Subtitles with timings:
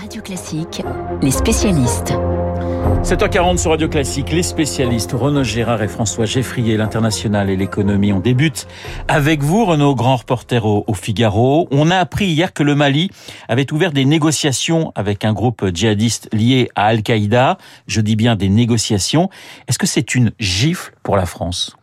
[0.00, 0.82] Radio Classique,
[1.22, 2.12] les spécialistes.
[3.02, 8.12] 7h40 sur Radio Classique, les spécialistes Renaud Gérard et François Geffrier, l'international et l'économie.
[8.12, 8.68] On débute
[9.08, 11.66] avec vous, Renaud, grand reporter au, au, Figaro.
[11.72, 13.10] On a appris hier que le Mali
[13.48, 17.58] avait ouvert des négociations avec un groupe djihadiste lié à Al-Qaïda.
[17.88, 19.30] Je dis bien des négociations.
[19.66, 21.76] Est-ce que c'est une gifle pour la France?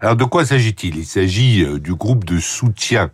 [0.00, 0.98] Alors de quoi s'agit-il?
[0.98, 3.10] Il s'agit euh, du groupe de soutien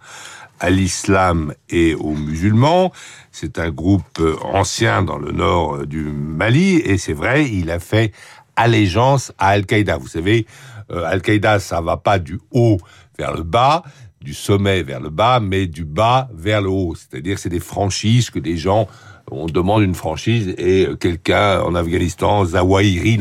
[0.61, 2.93] à l'islam et aux musulmans.
[3.33, 7.71] C'est un groupe euh, ancien dans le nord euh, du Mali et c'est vrai, il
[7.71, 8.13] a fait
[8.57, 9.97] allégeance à Al-Qaïda.
[9.97, 10.47] Vous savez,
[10.93, 12.77] euh, Al-Qaïda, ça va pas du haut
[13.19, 13.83] vers le bas,
[14.21, 16.95] du sommet vers le bas, mais du bas vers le haut.
[16.95, 18.87] C'est-à-dire c'est des franchises que des gens
[19.33, 23.17] on demande une franchise et quelqu'un en Afghanistan, Zawahiri,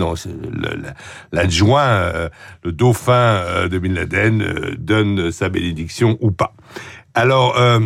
[1.32, 2.30] l'adjoint,
[2.64, 6.56] le dauphin de Bin Laden, donne sa bénédiction ou pas.
[7.14, 7.80] Alors, euh,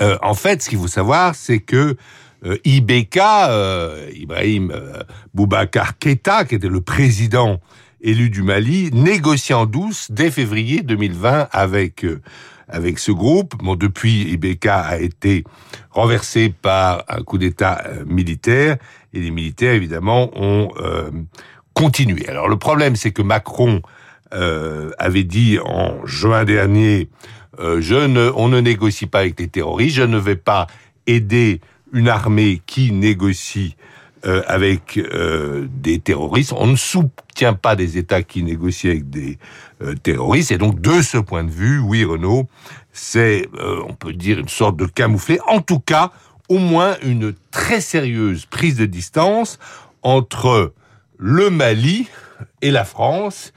[0.00, 1.96] euh, en fait, ce qu'il faut savoir, c'est que
[2.44, 4.72] euh, IBK, euh, Ibrahim
[5.34, 7.60] Boubacar Keita, qui était le président
[8.00, 12.06] élu du Mali, négocie en douce dès février 2020 avec
[12.72, 13.56] avec ce groupe.
[13.62, 15.44] Bon, depuis, IBK a été
[15.90, 18.76] renversé par un coup d'État militaire
[19.12, 20.70] et les militaires, évidemment, ont
[21.74, 22.28] continué.
[22.28, 23.82] Alors, le problème, c'est que Macron
[24.30, 27.10] avait dit en juin dernier
[27.60, 30.66] euh, je ne, on ne négocie pas avec les terroristes, je ne vais pas
[31.06, 31.60] aider
[31.92, 33.76] une armée qui négocie
[34.24, 36.52] euh, avec euh, des terroristes.
[36.56, 39.38] On ne soutient pas des États qui négocient avec des
[40.02, 40.50] terroristes.
[40.50, 42.48] Et donc, de ce point de vue, oui, Renaud,
[42.92, 43.48] c'est,
[43.88, 45.38] on peut dire, une sorte de camouflet.
[45.48, 46.12] En tout cas,
[46.50, 49.58] au moins une très sérieuse prise de distance
[50.02, 50.74] entre
[51.16, 52.08] le Mali
[52.60, 53.52] et la France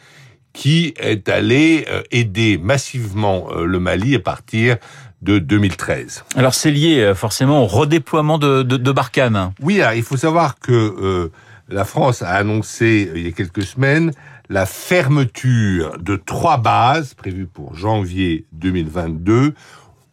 [0.54, 4.78] qui est allé euh, aider massivement euh, le Mali à partir
[5.22, 6.26] de 2013.
[6.36, 9.54] Alors c'est lié euh, forcément au redéploiement de, de, de Barkhane.
[9.62, 11.32] Oui, alors, il faut savoir que euh,
[11.70, 14.12] la France a annoncé il y a quelques semaines
[14.50, 19.54] la fermeture de trois bases prévues pour janvier 2022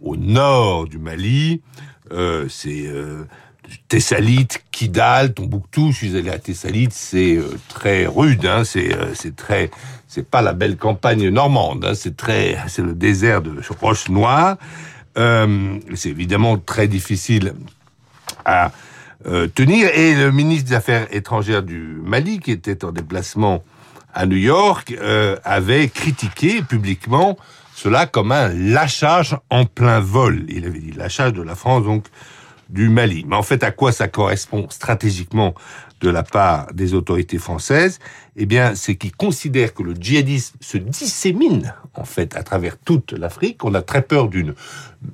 [0.01, 1.61] au nord du Mali.
[2.13, 3.25] Euh, c'est euh,
[3.89, 5.93] Thessalite, Kidal, Tombouctou.
[5.93, 9.71] Je suis allé à Thessalite, c'est euh, très rude, hein, c'est c'est très
[10.11, 14.57] c'est pas la belle campagne normande, hein, c'est très, c'est le désert de roche noire.
[15.17, 17.55] Euh, c'est évidemment très difficile
[18.45, 18.73] à
[19.27, 19.89] euh, tenir.
[19.95, 23.63] Et le ministre des Affaires étrangères du Mali, qui était en déplacement
[24.13, 27.39] à New York, euh, avait critiqué publiquement
[27.77, 30.45] cela comme un lâchage en plein vol.
[30.49, 32.07] Il avait dit lâchage de la France, donc
[32.71, 33.25] du Mali.
[33.29, 35.55] Mais en fait, à quoi ça correspond stratégiquement
[36.01, 37.99] de la part des autorités françaises,
[38.35, 43.13] eh bien, c'est qu'ils considèrent que le djihadisme se dissémine, en fait, à travers toute
[43.13, 43.65] l'Afrique.
[43.65, 44.55] On a très peur d'une,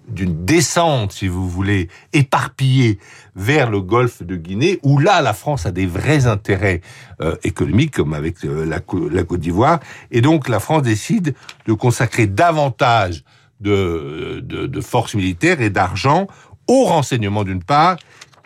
[0.09, 3.01] d'une descente, si vous voulez, éparpillée
[3.35, 6.83] vers le golfe de Guinée, où là, la France a des vrais intérêts
[7.21, 8.81] euh, économiques, comme avec euh, la,
[9.11, 9.81] la Côte d'Ivoire.
[10.13, 11.35] Et donc, la France décide
[11.67, 13.25] de consacrer davantage
[13.59, 16.29] de, de, de forces militaires et d'argent
[16.69, 17.97] au renseignement d'une part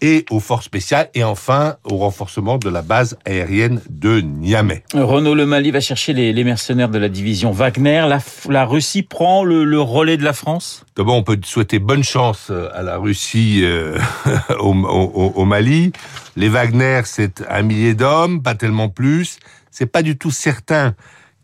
[0.03, 4.83] et aux forces spéciales et enfin au renforcement de la base aérienne de Niamey.
[4.95, 8.07] Renaud Le Mali va chercher les, les mercenaires de la division Wagner.
[8.09, 10.85] La, la Russie prend le, le, relais de la France?
[10.97, 13.99] D'abord, on peut souhaiter bonne chance euh, à la Russie euh,
[14.59, 15.93] au, au, au, Mali.
[16.37, 19.39] Les Wagner, c'est un millier d'hommes, pas tellement plus.
[19.71, 20.95] C'est pas du tout certain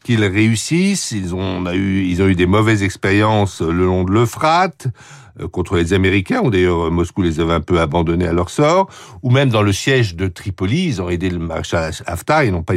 [0.04, 1.10] qu'ils réussissent.
[1.10, 4.88] Ils ont, on a eu, ils ont eu des mauvaises expériences le long de l'Euphrate.
[5.40, 8.88] Euh, contre les Américains, ou d'ailleurs Moscou les avait un peu abandonnés à leur sort,
[9.22, 12.62] ou même dans le siège de Tripoli, ils ont aidé le maréchal Haftar, ils n'ont
[12.62, 12.74] pas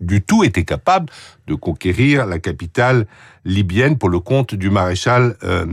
[0.00, 1.10] du tout été capables
[1.46, 3.06] de conquérir la capitale
[3.44, 5.66] libyenne pour le compte du maréchal euh,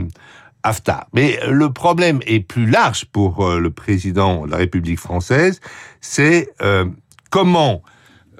[0.62, 1.06] Haftar.
[1.12, 5.60] Mais le problème est plus large pour euh, le président de la République française,
[6.00, 6.86] c'est euh,
[7.30, 7.82] comment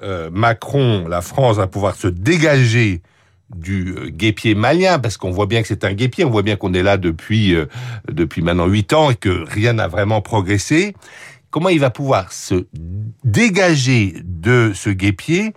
[0.03, 3.01] euh, Macron, la France, va pouvoir se dégager
[3.53, 6.55] du euh, guépier malien, parce qu'on voit bien que c'est un guépier, on voit bien
[6.55, 7.65] qu'on est là depuis euh,
[8.11, 10.95] depuis maintenant huit ans et que rien n'a vraiment progressé.
[11.51, 12.65] Comment il va pouvoir se
[13.23, 15.53] dégager de ce guépier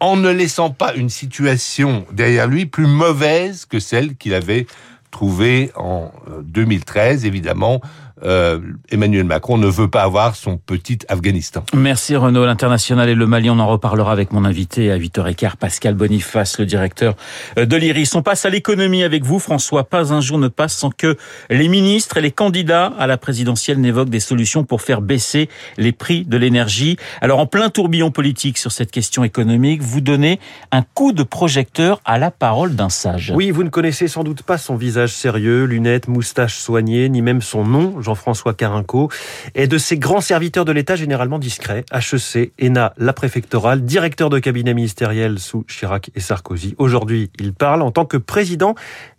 [0.00, 4.66] en ne laissant pas une situation derrière lui plus mauvaise que celle qu'il avait
[5.10, 6.12] trouvée en
[6.42, 7.80] 2013, euh, évidemment,
[8.24, 8.60] euh,
[8.90, 11.64] Emmanuel Macron ne veut pas avoir son petit Afghanistan.
[11.74, 12.46] Merci Renaud.
[12.46, 16.66] L'international et le Mali, on en reparlera avec mon invité à 8h15, Pascal Boniface, le
[16.66, 17.14] directeur
[17.56, 18.14] de l'IRIS.
[18.14, 19.84] On passe à l'économie avec vous, François.
[19.84, 21.16] Pas un jour ne passe sans que
[21.50, 25.92] les ministres et les candidats à la présidentielle n'évoquent des solutions pour faire baisser les
[25.92, 26.96] prix de l'énergie.
[27.20, 30.40] Alors, en plein tourbillon politique sur cette question économique, vous donnez
[30.70, 33.32] un coup de projecteur à la parole d'un sage.
[33.34, 37.42] Oui, vous ne connaissez sans doute pas son visage sérieux, lunettes, moustache soignée, ni même
[37.42, 38.00] son nom.
[38.08, 39.10] Jean-François Carinco,
[39.54, 44.38] est de ces grands serviteurs de l'État généralement discrets, HEC, ENA, la préfectorale, directeur de
[44.38, 46.74] cabinet ministériel sous Chirac et Sarkozy.
[46.78, 48.74] Aujourd'hui, il parle en tant que président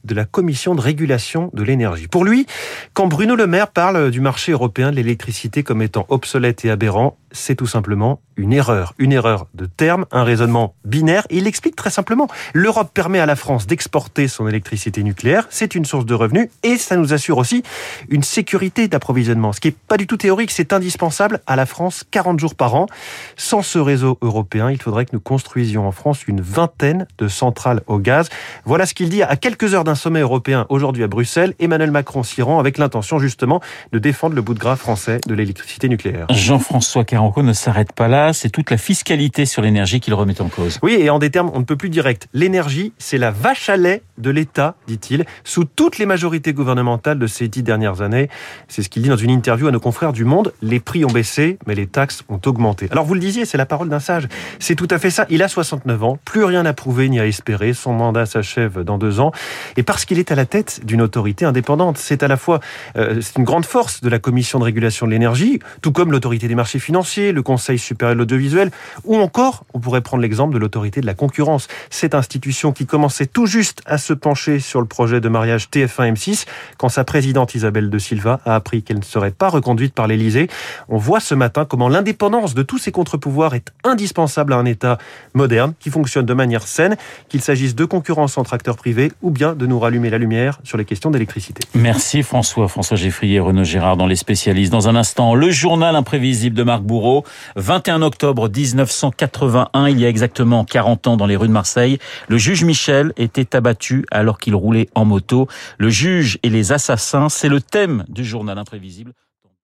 [0.05, 2.07] de la Commission de régulation de l'énergie.
[2.07, 2.47] Pour lui,
[2.93, 7.17] quand Bruno Le Maire parle du marché européen de l'électricité comme étant obsolète et aberrant,
[7.31, 8.93] c'est tout simplement une erreur.
[8.97, 11.27] Une erreur de terme, un raisonnement binaire.
[11.29, 12.27] il explique très simplement.
[12.53, 15.45] L'Europe permet à la France d'exporter son électricité nucléaire.
[15.49, 17.63] C'est une source de revenus et ça nous assure aussi
[18.09, 19.51] une sécurité d'approvisionnement.
[19.51, 22.75] Ce qui est pas du tout théorique, c'est indispensable à la France 40 jours par
[22.75, 22.87] an.
[23.35, 27.81] Sans ce réseau européen, il faudrait que nous construisions en France une vingtaine de centrales
[27.87, 28.29] au gaz.
[28.65, 31.53] Voilà ce qu'il dit à quelques heures d'un sommet européen aujourd'hui à Bruxelles.
[31.59, 33.59] Emmanuel Macron s'y rend avec l'intention justement
[33.91, 36.27] de défendre le bout de gras français de l'électricité nucléaire.
[36.29, 40.47] Jean-François Caranco ne s'arrête pas là, c'est toute la fiscalité sur l'énergie qu'il remet en
[40.47, 40.79] cause.
[40.81, 42.29] Oui, et en des termes on ne peut plus direct.
[42.33, 47.27] L'énergie, c'est la vache à lait de l'État, dit-il, sous toutes les majorités gouvernementales de
[47.27, 48.29] ces dix dernières années.
[48.69, 50.53] C'est ce qu'il dit dans une interview à nos confrères du Monde.
[50.61, 52.87] Les prix ont baissé, mais les taxes ont augmenté.
[52.89, 54.29] Alors vous le disiez, c'est la parole d'un sage.
[54.59, 55.25] C'est tout à fait ça.
[55.29, 57.73] Il a 69 ans, plus rien à prouver ni à espérer.
[57.73, 59.33] Son mandat s'achève dans deux ans.
[59.75, 62.61] Et parce qu'il est à la tête d'une autorité indépendante, c'est à la fois
[62.95, 66.47] euh, c'est une grande force de la Commission de régulation de l'énergie, tout comme l'autorité
[66.47, 68.71] des marchés financiers, le Conseil supérieur de l'audiovisuel,
[69.03, 73.25] ou encore, on pourrait prendre l'exemple de l'autorité de la concurrence, cette institution qui commençait
[73.25, 76.45] tout juste à se pencher sur le projet de mariage TF1-M6
[76.77, 80.47] quand sa présidente Isabelle de Silva a appris qu'elle ne serait pas reconduite par l'Élysée.
[80.87, 84.97] On voit ce matin comment l'indépendance de tous ces contre-pouvoirs est indispensable à un État
[85.33, 86.95] moderne qui fonctionne de manière saine,
[87.27, 90.77] qu'il s'agisse de concurrence entre acteurs privés ou bien de nous rallumer la lumière sur
[90.77, 91.61] les questions d'électricité.
[91.73, 94.71] Merci François, François Geffrier Renaud Gérard dans les spécialistes.
[94.71, 97.23] Dans un instant, le journal imprévisible de Marc Bourreau,
[97.55, 101.97] 21 octobre 1981, il y a exactement 40 ans dans les rues de Marseille,
[102.27, 105.47] le juge Michel était abattu alors qu'il roulait en moto.
[105.77, 109.13] Le juge et les assassins, c'est le thème du journal imprévisible.